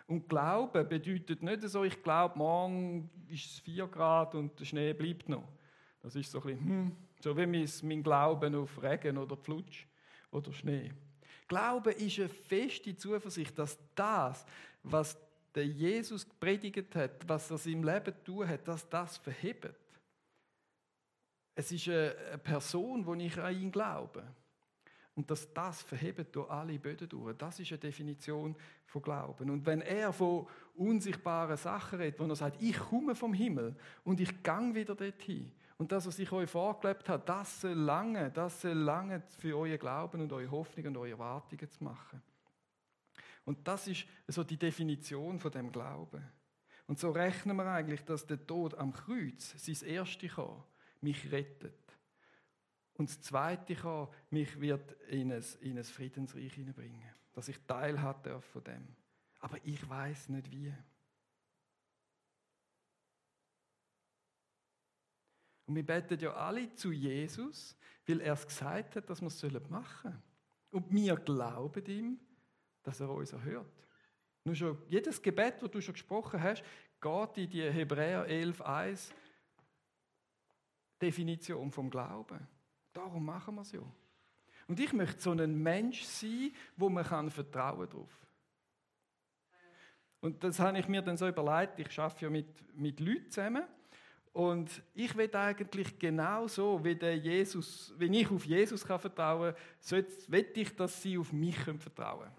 [0.07, 4.93] Und Glauben bedeutet nicht so, ich glaube, morgen ist es 4 Grad und der Schnee
[4.93, 5.47] bleibt noch.
[6.01, 9.85] Das ist so ein bisschen, hm, so wie mein Glauben auf Regen oder Flutsch
[10.31, 10.91] oder Schnee.
[11.47, 14.45] Glauben ist eine feste Zuversicht, dass das,
[14.83, 15.17] was
[15.53, 19.75] der Jesus predigt hat, was er im Leben tun hat, dass das verhebt.
[21.55, 24.23] Es ist eine Person, wo ich an ihn glaube.
[25.15, 27.37] Und dass das verhebt durch alle Böden durch.
[27.37, 28.53] Das ist eine Definition
[28.85, 29.49] von Glauben.
[29.49, 34.19] Und wenn er von unsichtbaren Sachen redet, wo er sagt, ich komme vom Himmel und
[34.19, 35.53] ich gang wieder dorthin.
[35.77, 39.77] Und das, was ich euch vorgelebt habe, das soll lange, das soll lange für euer
[39.77, 42.21] Glauben und eure Hoffnung und eure Erwartungen zu machen.
[43.43, 46.23] Und das ist so die Definition von dem Glauben.
[46.87, 50.63] Und so rechnen wir eigentlich, dass der Tod am Kreuz, sein erste kam,
[51.01, 51.73] mich rettet.
[52.93, 58.01] Und das Zweite kann mich wird in ein, in ein Friedensreich hineinbringen, dass ich Teil
[58.01, 58.87] hatte von dem.
[59.39, 60.73] Aber ich weiß nicht wie.
[65.65, 67.75] Und wir beten ja alle zu Jesus,
[68.05, 70.23] weil er es gesagt hat, dass wir es machen sollen.
[70.71, 72.19] Und wir glauben ihm,
[72.83, 73.71] dass er uns erhört.
[74.43, 76.63] Nur schon jedes Gebet, das du schon gesprochen hast,
[77.01, 79.11] geht in die Hebräer 11,1
[81.01, 82.47] Definition vom Glauben.
[82.93, 83.81] Darum machen wir es ja.
[84.67, 88.25] Und ich möchte so ein Mensch sein, wo man kann vertrauen drauf.
[90.21, 91.79] Und das habe ich mir dann so überlegt.
[91.79, 93.63] Ich arbeite ja mit, mit Leuten zusammen.
[94.35, 99.53] Und ich will eigentlich genau so, wie, der Jesus, wenn ich auf Jesus kann vertrauen
[99.89, 102.35] kann, will ich, dass sie auf mich vertrauen können.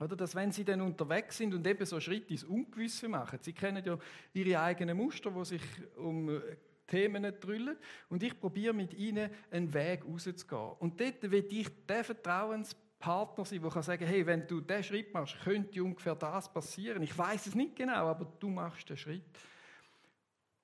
[0.00, 3.52] Oder dass wenn sie dann unterwegs sind und eben so Schritte ins Ungewisse machen, sie
[3.52, 3.98] kennen ja
[4.32, 5.60] ihre eigenen Muster, wo sich
[5.98, 6.40] um
[6.86, 7.76] Themen drüllen.
[8.08, 10.72] Und ich probiere mit ihnen einen Weg rauszugehen.
[10.78, 15.12] Und dort will ich der Vertrauenspartner sein, der kann sagen, hey, wenn du diesen Schritt
[15.12, 17.02] machst, könnte ungefähr das passieren.
[17.02, 19.24] Ich weiß es nicht genau, aber du machst den Schritt.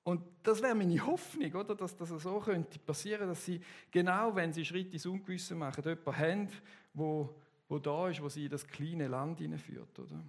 [0.03, 1.75] Und das wäre meine Hoffnung, oder?
[1.75, 6.17] dass das so könnte passieren, dass sie genau, wenn sie Schritte ins Ungewisse machen, jemanden
[6.17, 6.49] haben,
[6.93, 7.33] wo,
[7.69, 9.97] wo da ist, wo sie in das kleine Land hineinführt.
[9.97, 10.21] Oder?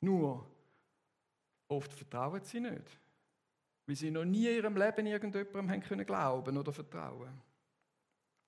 [0.00, 0.46] Nur,
[1.68, 3.00] oft vertrauen sie nicht.
[3.86, 7.40] Weil sie noch nie in ihrem Leben irgendjemandem haben können glauben oder vertrauen.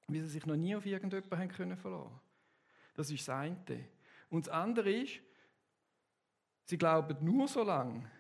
[0.07, 2.21] Weil sie sich noch nie auf irgendjemanden haben können verlassen.
[2.95, 3.57] Das ist das eine.
[4.29, 5.21] Und das andere ist,
[6.65, 8.11] sie glauben nur so lange,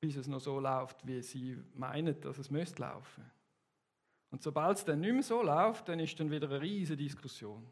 [0.00, 3.30] bis es noch so läuft, wie sie meinen, dass es müsste laufen.
[4.30, 7.66] Und sobald es dann nicht mehr so läuft, dann ist dann wieder eine riesige Diskussion.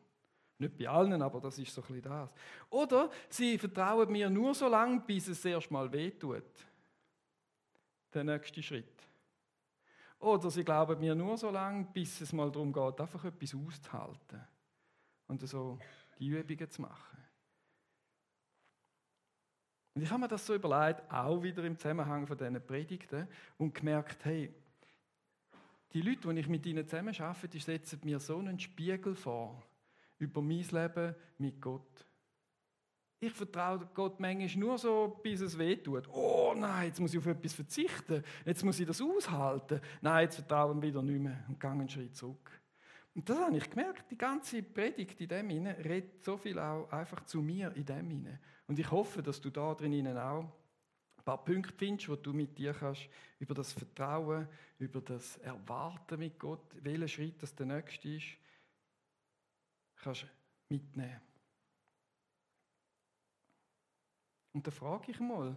[0.59, 2.31] Nicht bei allen, aber das ist so ein bisschen das.
[2.69, 6.43] Oder sie vertrauen mir nur so lange, bis es erst mal wehtut
[8.12, 9.07] der nächste Schritt.
[10.19, 14.41] Oder sie glauben mir nur so lange, bis es mal darum geht, einfach etwas auszuhalten
[15.29, 15.79] und so
[16.19, 17.19] die Übungen zu machen.
[19.99, 23.75] Und ich habe mir das so überlegt, auch wieder im Zusammenhang von diesen Predigten und
[23.75, 24.49] gemerkt, hey,
[25.93, 29.61] die Leute, die ich mit ihnen zusammen arbeite, die setzen mir so einen Spiegel vor
[30.21, 32.07] über mein Leben mit Gott.
[33.19, 36.07] Ich vertraue Gott manchmal nur so, bis es weh tut.
[36.13, 38.23] Oh nein, jetzt muss ich auf etwas verzichten.
[38.45, 39.81] Jetzt muss ich das aushalten.
[40.01, 42.53] Nein, jetzt vertrauen wir wieder nicht mehr und gehen einen Schritt zurück.
[43.18, 44.09] Und das habe ich gemerkt.
[44.12, 48.09] Die ganze Predigt in dem hinein redet so viel auch einfach zu mir in dem
[48.11, 48.38] hinein.
[48.68, 52.57] Und ich hoffe, dass du da drin auch ein paar Punkte findest, wo du mit
[52.57, 53.09] dir kannst
[53.40, 54.46] über das Vertrauen,
[54.78, 58.37] über das Erwarten mit Gott, welcher Schritt das der nächste ist,
[59.96, 60.24] kannst
[60.68, 61.20] mitnehmen.
[64.52, 65.57] Und da frage ich mal,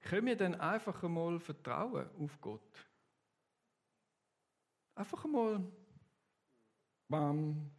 [0.00, 2.86] können wir denn einfach einmal vertrauen auf Gott?
[4.94, 5.62] Einfach einmal,
[7.12, 7.70] bam.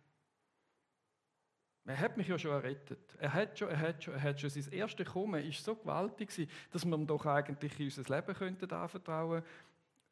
[1.86, 3.16] Er hat mich ja schon errettet.
[3.20, 4.50] Er hat schon, er hat schon, er hat schon.
[4.50, 6.30] Sein erstes Kommen ist so gewaltig
[6.72, 9.44] dass wir ihm doch eigentlich in unser Leben könnten anvertrauen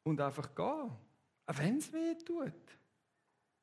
[0.02, 0.90] und einfach gehen.
[1.46, 2.52] Auch wenn es weh tut.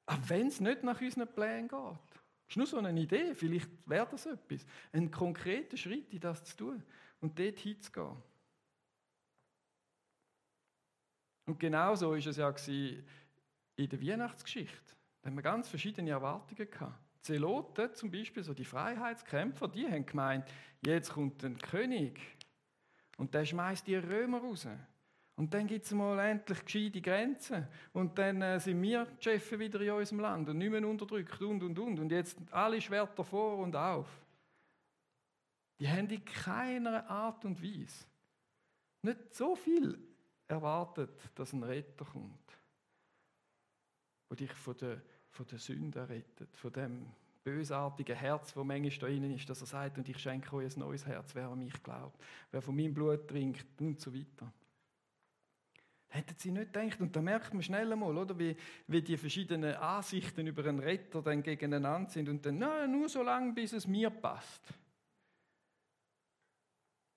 [0.08, 1.72] Auch wenn es nicht nach unseren Plänen geht.
[1.72, 4.66] Das ist nur so eine Idee, vielleicht wäre das etwas.
[4.92, 6.84] Ein konkreter Schritt in das zu tun
[7.20, 8.18] und dort hinzugehen.
[11.46, 12.50] Und genauso war es ja
[13.76, 14.99] in der Weihnachtsgeschichte.
[15.30, 16.98] Haben wir ganz verschiedene Erwartungen gehabt.
[17.22, 20.46] Zeloten zum Beispiel, so die Freiheitskämpfer, die haben gemeint,
[20.84, 22.20] jetzt kommt ein König
[23.16, 24.68] und der schmeißt die Römer raus.
[25.36, 27.68] Und dann gibt es mal endlich gescheite Grenzen.
[27.94, 31.40] Und dann äh, sind wir die Chefs wieder in unserem Land und nicht mehr unterdrückt
[31.44, 32.00] und und und.
[32.00, 34.08] Und jetzt alle Schwerter vor und auf.
[35.80, 38.08] Die haben in keiner Art und Weise
[39.04, 39.96] nicht so viel
[40.48, 42.58] erwartet, dass ein Retter kommt,
[44.32, 47.08] der dich von der, von der Sünde rettet, von dem
[47.44, 50.80] bösartigen Herz, das manchmal da innen ist, dass er sagt, und ich schenke euch ein
[50.80, 54.52] neues Herz, wer an mich glaubt, wer von meinem Blut trinkt und so weiter.
[56.12, 57.00] Hätten sie nicht gedacht.
[57.02, 58.56] Und da merkt man schnell einmal, oder, wie,
[58.88, 62.28] wie die verschiedenen Ansichten über einen Retter dann gegeneinander sind.
[62.30, 64.74] Und dann, na, nur so lange, bis es mir passt.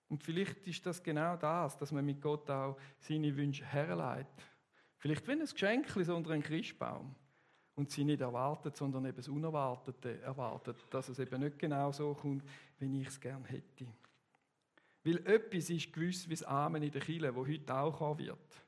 [0.09, 4.47] Und vielleicht ist das genau das, dass man mit Gott auch seine Wünsche herleitet.
[4.99, 7.15] Vielleicht wie ein Geschenk unter einen Christbaum.
[7.75, 10.77] Und sie nicht erwartet, sondern eben das Unerwartete erwartet.
[10.91, 12.45] Dass es eben nicht genau so kommt,
[12.79, 13.87] wie ich es gerne hätte.
[15.05, 18.63] Weil etwas ist gewiss wie das Amen in der Kirche, wo heute auch kommen wird.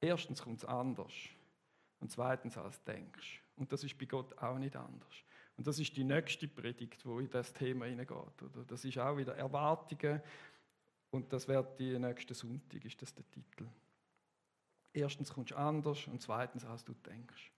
[0.00, 1.12] Erstens kommt es anders.
[2.00, 3.40] Und zweitens als du denkst.
[3.56, 5.14] Und das ist bei Gott auch nicht anders.
[5.56, 8.44] Und das ist die nächste Predigt, wo in das Thema hineingeht.
[8.66, 10.20] Das ist auch wieder Erwartungen.
[11.10, 13.66] Und das wird die nächste Sonntag, ist das der Titel.
[14.94, 17.52] Erstens kommst du anders und zweitens, als du denkst.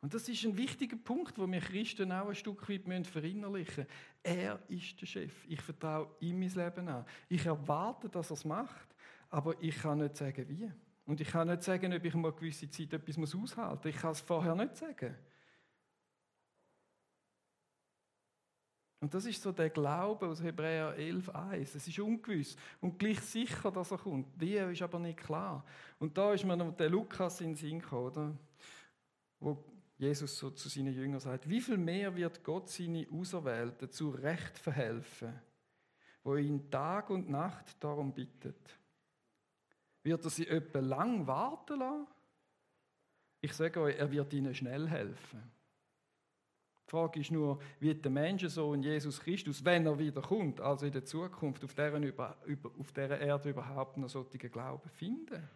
[0.00, 3.92] Und das ist ein wichtiger Punkt, wo wir Christen auch ein Stück weit verinnerlichen müssen.
[4.24, 5.44] Er ist der Chef.
[5.46, 7.06] Ich vertraue ihm mein Leben an.
[7.28, 8.96] Ich erwarte, dass er es macht,
[9.30, 10.70] aber ich kann nicht sagen, wie.
[11.06, 13.94] Und ich kann nicht sagen, ob ich mal eine gewisse Zeit etwas aushalten muss.
[13.94, 15.14] Ich kann es vorher nicht sagen.
[19.02, 21.74] Und das ist so der Glaube aus Hebräer 11,1.
[21.74, 24.28] Es ist ungewiss und gleich sicher, dass er kommt.
[24.40, 25.64] Wie ist aber nicht klar.
[25.98, 28.32] Und da ist mir noch der Lukas in den Sinn gekommen, oder?
[29.40, 29.58] wo
[29.98, 34.56] Jesus so zu seinen Jüngern sagt: Wie viel mehr wird Gott seine Auserwählten zu Recht
[34.56, 35.34] verhelfen,
[36.22, 38.78] wo ihn Tag und Nacht darum bittet?
[40.04, 42.06] Wird er sie etwa lang warten lassen?
[43.40, 45.42] Ich sage euch, er wird ihnen schnell helfen.
[46.86, 50.92] Die Frage ist nur, wird der Menschensohn Jesus Christus, wenn er wieder kommt, also in
[50.92, 52.36] der Zukunft, auf dieser, über,
[52.78, 55.48] auf dieser Erde überhaupt noch solchen Glauben finden?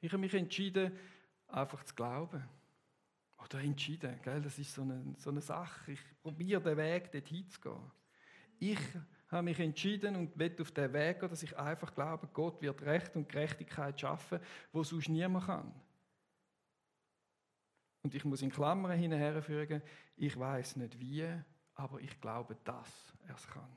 [0.00, 0.92] Ich habe mich entschieden,
[1.48, 2.44] einfach zu glauben.
[3.42, 4.42] Oder entschieden, gell?
[4.42, 5.92] das ist so eine, so eine Sache.
[5.92, 7.90] Ich probiere den Weg, dorthin zu gehen.
[8.58, 8.78] Ich
[9.28, 12.82] habe mich entschieden und will auf den Weg gehen, dass ich einfach glaube, Gott wird
[12.82, 14.40] Recht und Gerechtigkeit schaffen,
[14.72, 15.74] wo sonst niemand kann.
[18.04, 19.82] Und ich muss in Klammern hinherfügen,
[20.16, 21.26] ich weiß nicht wie,
[21.74, 23.76] aber ich glaube, dass er es kann.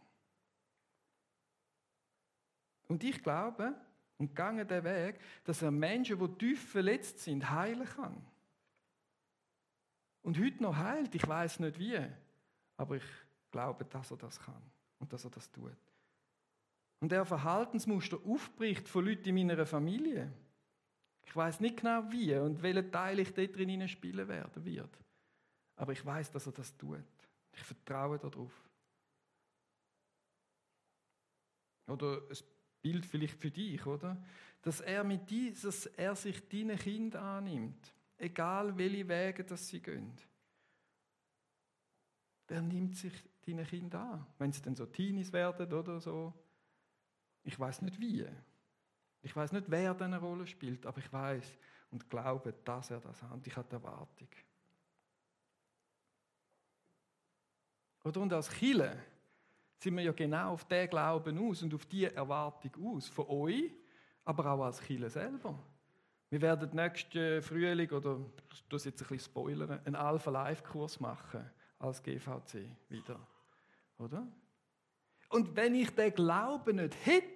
[2.89, 3.73] Und ich glaube
[4.17, 8.21] und gehe den Weg, dass er Menschen, die tief verletzt sind, heilen kann.
[10.23, 11.97] Und heute noch heilt, ich weiß nicht wie,
[12.75, 13.05] aber ich
[13.49, 14.61] glaube, dass er das kann
[14.99, 15.71] und dass er das tut.
[16.99, 20.33] Und er Verhaltensmuster aufbricht von Leuten in meiner Familie.
[21.27, 24.97] Ich weiß nicht genau wie und welchen Teil ich dort drin spielen werden wird.
[25.75, 27.03] Aber ich weiß, dass er das tut.
[27.51, 28.51] Ich vertraue darauf.
[31.87, 32.37] Oder ein
[32.81, 34.17] Bild vielleicht für dich, oder?
[34.61, 40.13] Dass er mit dieses, er sich deine Kind annimmt, egal welche Wege das sie gehen.
[42.47, 43.13] Der nimmt sich
[43.45, 46.33] deine Kinder an, wenn sie dann so Teenies werden oder so.
[47.43, 48.25] Ich weiß nicht wie.
[49.21, 51.57] Ich weiß nicht, wer diese Rolle spielt, aber ich weiß
[51.91, 53.31] und glaube, dass er das hat.
[53.31, 54.27] Und ich habe die Erwartung.
[58.03, 58.97] Oder und als Chile
[59.79, 63.07] sind wir ja genau auf den Glauben aus und auf die Erwartung aus.
[63.07, 63.71] Von euch,
[64.23, 65.57] aber auch als Chile selber.
[66.29, 68.19] Wir werden nächsten Frühling, oder
[68.51, 71.49] ich tue jetzt ein bisschen spoilern, einen Alpha-Live-Kurs machen
[71.79, 73.19] als GVC wieder.
[73.97, 74.27] Oder?
[75.29, 77.27] Und wenn ich den Glauben nicht hätte,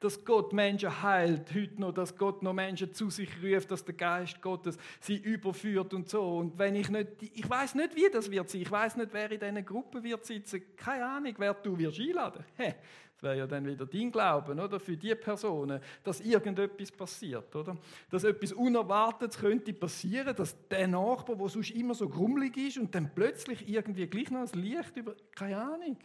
[0.00, 3.94] dass Gott Menschen heilt, heute noch, dass Gott noch Menschen zu sich ruft, dass der
[3.94, 6.38] Geist Gottes sie überführt und so.
[6.38, 8.62] Und wenn ich nicht, ich weiß nicht, wie das wird sein.
[8.62, 10.62] Ich weiß nicht, wer in diesen Gruppen wird sitzen.
[10.76, 12.44] Keine Ahnung, wer du wirst einladen.
[12.56, 12.74] Hey,
[13.12, 14.80] das wäre ja dann wieder dein Glauben, oder?
[14.80, 17.76] Für die Personen, dass irgendetwas passiert, oder?
[18.10, 22.94] Dass etwas Unerwartetes könnte passieren, dass der Nachbar, der sonst immer so grummelig ist und
[22.94, 25.98] dann plötzlich irgendwie gleich noch das Licht über, keine Ahnung.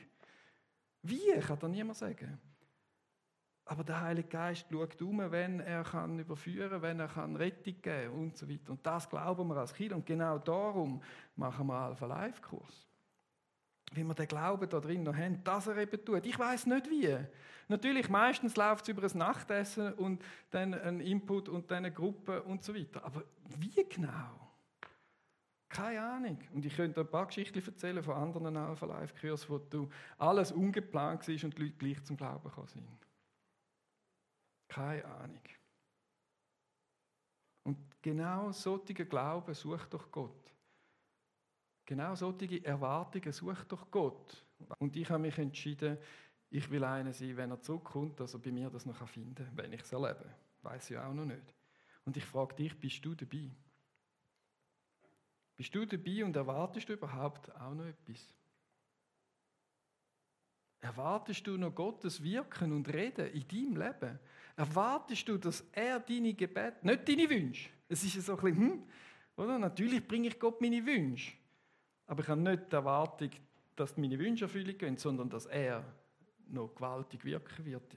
[1.07, 2.39] Wie, kann da niemand sagen.
[3.67, 8.13] Aber der Heilige Geist schaut um, wenn er kann überführen, wenn er kann Rettung geben
[8.13, 8.71] und so weiter.
[8.71, 9.91] Und das glauben wir als Kind.
[9.93, 11.01] Und genau darum
[11.35, 12.87] machen wir Alpha Life Kurs.
[13.91, 16.25] Wie wir den Glauben da drin noch haben, dass er eben tut.
[16.25, 17.17] Ich weiß nicht wie.
[17.67, 22.43] Natürlich, meistens läuft es über ein Nachtessen und dann ein Input und dann eine Gruppe
[22.43, 23.03] und so weiter.
[23.03, 23.23] Aber
[23.57, 24.44] wie genau?
[25.69, 26.37] Keine Ahnung.
[26.53, 30.51] Und ich könnte ein paar Geschichten erzählen von anderen Alpha Life Kursen, wo du alles
[30.51, 32.87] ungeplant war und die Leute gleich zum Glauben gekommen sind.
[34.67, 35.41] Keine Ahnung.
[37.63, 40.53] Und genau solche Glauben sucht doch Gott.
[41.85, 44.45] Genau solche Erwartungen sucht doch Gott.
[44.79, 45.97] Und ich habe mich entschieden,
[46.49, 49.57] ich will einer sein, wenn er zurückkommt, dass er bei mir das noch finden kann,
[49.57, 50.25] wenn ich es erlebe.
[50.61, 51.53] Weiß ich auch noch nicht.
[52.05, 53.51] Und ich frage dich, bist du dabei?
[55.57, 58.33] Bist du dabei und erwartest du überhaupt auch noch etwas?
[60.81, 64.19] Erwartest du noch Gottes Wirken und Reden in deinem Leben?
[64.55, 68.57] Erwartest du, dass er deine Gebete, nicht deine Wünsche, es ist ja so ein bisschen,
[68.57, 68.83] hm,
[69.37, 69.59] oder?
[69.59, 71.33] Natürlich bringe ich Gott meine Wünsche,
[72.07, 73.29] aber ich habe nicht die Erwartung,
[73.75, 75.83] dass meine Wünsche erfüllen gehen, sondern dass er
[76.47, 77.95] noch gewaltig wirken wird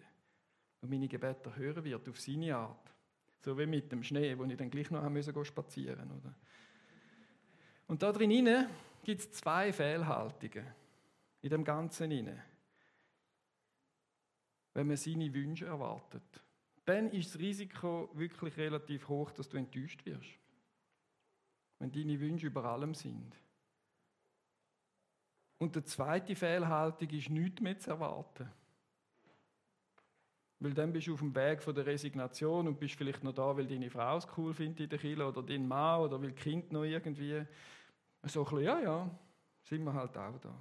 [0.81, 2.93] und meine Gebete hören wird auf seine Art.
[3.41, 6.35] So wie mit dem Schnee, wo ich dann gleich noch haben spazieren oder?
[7.89, 8.69] Und da drin
[9.03, 10.67] gibt es zwei Fehlhaltungen
[11.43, 12.13] in dem Ganzen.
[12.13, 12.43] Rein.
[14.75, 16.23] Wenn man seine Wünsche erwartet
[16.89, 20.39] dann ist das Risiko wirklich relativ hoch, dass du enttäuscht wirst.
[21.79, 23.37] Wenn deine Wünsche über allem sind.
[25.59, 28.51] Und die zweite Fehlhaltung ist, nichts mehr zu erwarten.
[30.61, 33.55] Weil dann bist du auf dem Weg von der Resignation und bist vielleicht noch da,
[33.55, 36.73] weil deine Frau es cool findet in der Kirche oder dein Mann oder weil Kind
[36.73, 37.45] noch irgendwie
[38.25, 39.11] so ein bisschen, ja, ja,
[39.63, 40.55] sind wir halt auch da.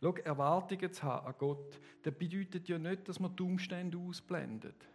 [0.00, 4.88] Schau, Erwartungen zu haben an Gott, das bedeutet ja nicht, dass man die Umstände ausblendet.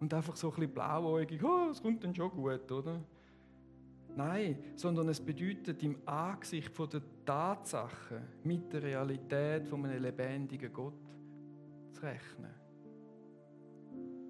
[0.00, 3.00] Und einfach so ein bisschen blauäugig, oh, es kommt dann schon gut, oder?
[4.16, 10.72] Nein, sondern es bedeutet im Angesicht von der Tatsachen mit der Realität von einem lebendigen
[10.72, 10.98] Gott
[11.92, 12.52] zu rechnen.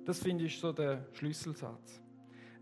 [0.04, 2.01] Das finde ich so der Schlüsselsatz.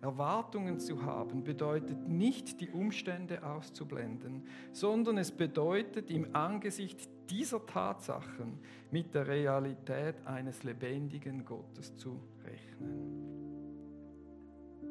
[0.03, 8.59] Erwartungen zu haben bedeutet nicht, die Umstände auszublenden, sondern es bedeutet im Angesicht dieser Tatsachen
[8.91, 13.21] mit der Realität eines lebendigen Gottes zu rechnen.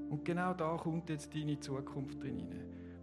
[0.09, 2.47] Und genau da kommt jetzt deine Zukunft drin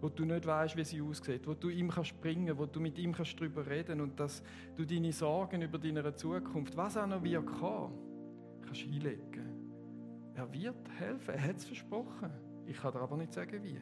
[0.00, 2.98] wo du nicht weißt, wie sie aussieht, wo du ihm kannst springen, wo du mit
[2.98, 4.42] ihm kannst darüber reden und dass
[4.76, 7.94] du deine Sorgen über deine Zukunft, was auch noch wird kommen,
[8.64, 9.45] kannst einlegen.
[10.36, 12.30] Er wird helfen, er hat es versprochen.
[12.66, 13.80] Ich kann dir aber nicht sagen, wie.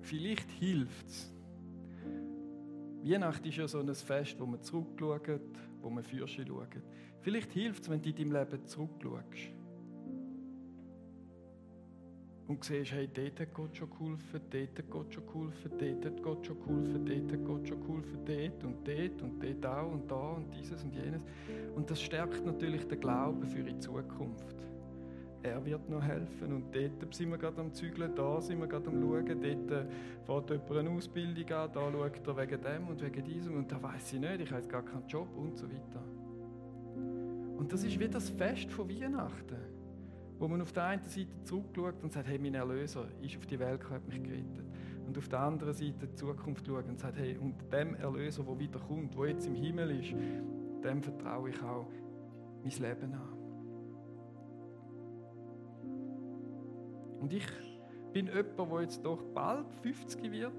[0.00, 1.30] Vielleicht hilft es.
[3.02, 5.40] Weihnachten ist ja so ein Fest, wo man zurückschaut,
[5.82, 6.68] wo man für sich schaut.
[7.20, 9.63] Vielleicht hilft es, wenn du in deinem Leben zurückschaust
[12.46, 16.22] und siehst, hey, dort hat Gott schon geholfen, dort hat Gott schon geholfen, dort hat
[16.22, 20.10] Gott schon geholfen, dort hat Gott schon geholfen, dort und dort und dort auch und
[20.10, 21.24] da und dieses und jenes.
[21.74, 24.56] Und das stärkt natürlich den Glauben für die Zukunft.
[25.42, 28.88] Er wird noch helfen und dort sind wir gerade am Zügeln, da sind wir gerade
[28.88, 33.24] am Schauen, dort fährt jemand eine Ausbildung an, da schaut er wegen dem und wegen
[33.24, 36.02] diesem und da weiß ich nicht, ich habe gar keinen Job und so weiter.
[37.58, 39.73] Und das ist wie das Fest von Weihnachten
[40.44, 43.58] wo man auf der einen Seite zurückschaut und sagt, hey, mein Erlöser ist auf die
[43.58, 44.66] Welt gekommen, hat mich gerettet.
[45.06, 48.58] Und auf der anderen Seite die Zukunft schaut und sagt, hey, und dem Erlöser, der
[48.58, 50.12] wieder kommt, der jetzt im Himmel ist,
[50.84, 51.86] dem vertraue ich auch
[52.62, 53.32] mein Leben an.
[57.20, 57.46] Und ich
[58.12, 60.52] bin jemand, der jetzt doch bald 50 wird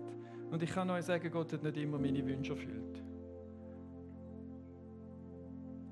[0.49, 3.03] und ich kann euch sagen, Gott hat nicht immer meine Wünsche erfüllt.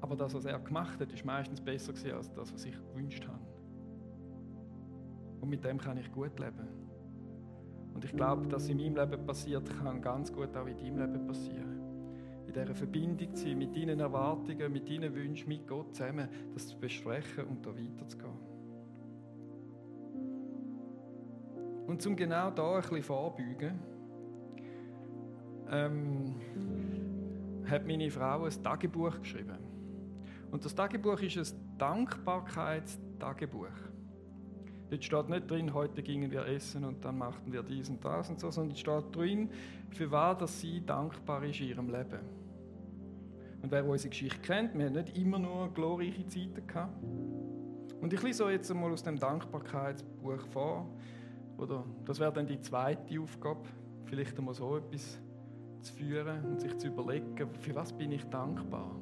[0.02, 3.43] Aber das, was er gemacht hat, ist meistens besser als das, was ich gewünscht habe.
[5.44, 6.70] Und mit dem kann ich gut leben.
[7.94, 11.28] Und ich glaube, dass in meinem Leben passiert, kann ganz gut auch in deinem Leben
[11.28, 11.82] passieren.
[12.48, 16.70] In dieser Verbindung zu sein, mit deinen Erwartungen, mit deinen Wünschen, mit Gott zusammen, das
[16.70, 18.40] zu besprechen und da weiterzugehen.
[21.88, 23.80] Und zum genau da ein bisschen vorbeugen,
[25.70, 26.36] ähm,
[27.70, 29.58] hat meine Frau ein Tagebuch geschrieben.
[30.52, 33.93] Und das Tagebuch ist ein Dankbarkeitstagebuch.
[34.94, 38.30] Dort steht nicht drin, heute gingen wir essen und dann machten wir dies und das
[38.30, 39.50] und so, sondern es steht drin,
[39.90, 42.20] für was dass sie dankbar ist in ihrem Leben.
[43.64, 47.04] Und wer unsere Geschichte kennt, wir haben nicht immer nur glorreiche Zeiten gehabt.
[48.02, 50.88] Und ich lese euch jetzt einmal aus dem Dankbarkeitsbuch vor.
[51.58, 53.64] Oder das wäre dann die zweite Aufgabe,
[54.06, 55.18] vielleicht einmal so etwas
[55.82, 58.96] zu führen und sich zu überlegen, für was bin ich dankbar?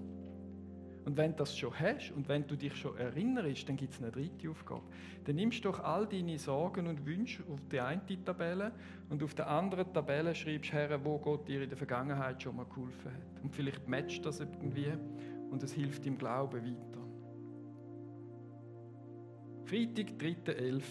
[1.04, 4.02] Und wenn du das schon hast und wenn du dich schon erinnerst, dann gibt es
[4.02, 4.84] eine dritte Aufgabe.
[5.26, 8.72] Dann nimmst du doch all deine Sorgen und Wünsche auf die eine Tabelle
[9.10, 12.66] und auf der anderen Tabelle schreibst her, wo Gott dir in der Vergangenheit schon mal
[12.66, 13.43] geholfen hat.
[13.43, 14.93] Und vielleicht matcht das irgendwie
[15.49, 17.02] und es hilft im Glauben weiter.
[19.66, 20.84] Freitag, 3.11.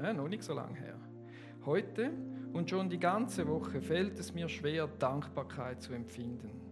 [0.00, 0.98] Ja, noch nicht so lange her.
[1.64, 2.12] Heute
[2.52, 6.67] und schon die ganze Woche fällt es mir schwer, Dankbarkeit zu empfinden.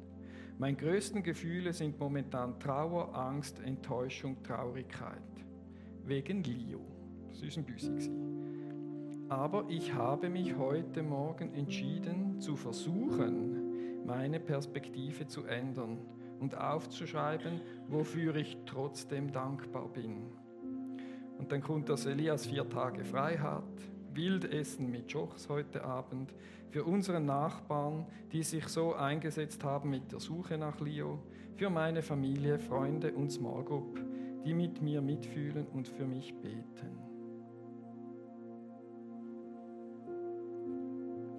[0.59, 5.21] Meine größten Gefühle sind momentan Trauer, Angst, Enttäuschung, Traurigkeit.
[6.05, 6.81] Wegen Leo.
[7.29, 8.11] Das ist ein Büsi.
[9.29, 15.99] Aber ich habe mich heute Morgen entschieden, zu versuchen, meine Perspektive zu ändern
[16.41, 20.29] und aufzuschreiben, wofür ich trotzdem dankbar bin.
[21.39, 23.65] Und dann kommt, dass Elias vier Tage frei hat,
[24.17, 26.33] Wildessen mit Jochs heute Abend,
[26.71, 31.21] für unsere Nachbarn, die sich so eingesetzt haben mit der Suche nach Leo,
[31.55, 34.01] für meine Familie, Freunde und Small Group,
[34.45, 36.99] die mit mir mitfühlen und für mich beten.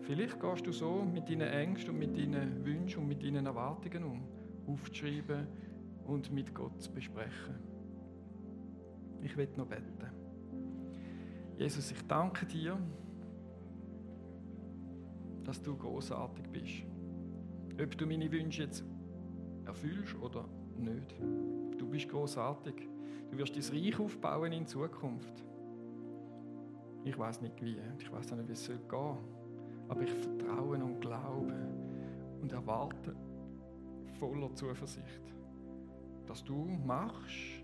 [0.01, 4.03] Vielleicht gehst du so mit deinen Ängsten und mit deinen Wünschen und mit deinen Erwartungen
[4.05, 4.23] um,
[4.65, 5.47] aufzuschreiben
[6.05, 7.55] und mit Gott zu besprechen.
[9.21, 10.26] Ich will noch beten.
[11.57, 12.77] Jesus, ich danke dir,
[15.43, 16.83] dass du großartig bist.
[17.81, 18.83] Ob du meine Wünsche jetzt
[19.65, 20.45] erfüllst oder
[20.77, 21.15] nicht.
[21.79, 22.87] Du bist großartig.
[23.31, 25.43] Du wirst dein Reich aufbauen in Zukunft.
[27.03, 29.17] Ich weiß nicht wie, ich weiß nicht, wie es gehen soll.
[29.89, 31.53] Aber ich vertraue und glaube
[32.41, 33.15] und erwarte
[34.19, 35.33] voller Zuversicht,
[36.27, 37.63] dass du machst,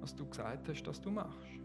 [0.00, 1.59] was du gesagt hast, dass du machst.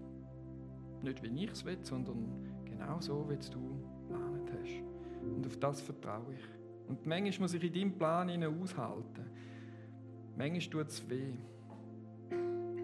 [1.05, 2.25] Nicht wie ich es will, sondern
[2.65, 4.81] genau so, wie du geplant hast.
[5.21, 6.89] Und auf das vertraue ich.
[6.89, 9.25] Und manchmal muss ich in deinem Plan aushalten.
[10.35, 11.35] Manchmal tut es weh.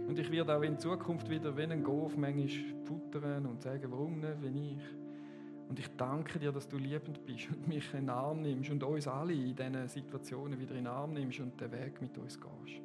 [0.08, 4.20] Und ich werde auch in Zukunft wieder wie ein Golf manchmal futtern und sagen, warum
[4.20, 4.84] nicht, wenn ich.
[5.68, 8.84] Und ich danke dir, dass du liebend bist und mich in den Arm nimmst und
[8.84, 12.40] uns alle in diesen Situationen wieder in den Arm nimmst und den Weg mit uns
[12.40, 12.82] gehst.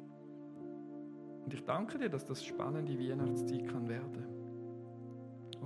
[1.45, 4.36] Und ich danke dir, dass das spannende Weihnachtszeit kann werden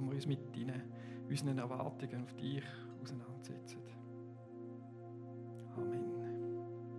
[0.07, 0.81] wir uns mit deinen,
[1.29, 2.63] unseren Erwartungen auf dich
[3.01, 3.79] auseinandersetzen.
[5.75, 6.10] Amen.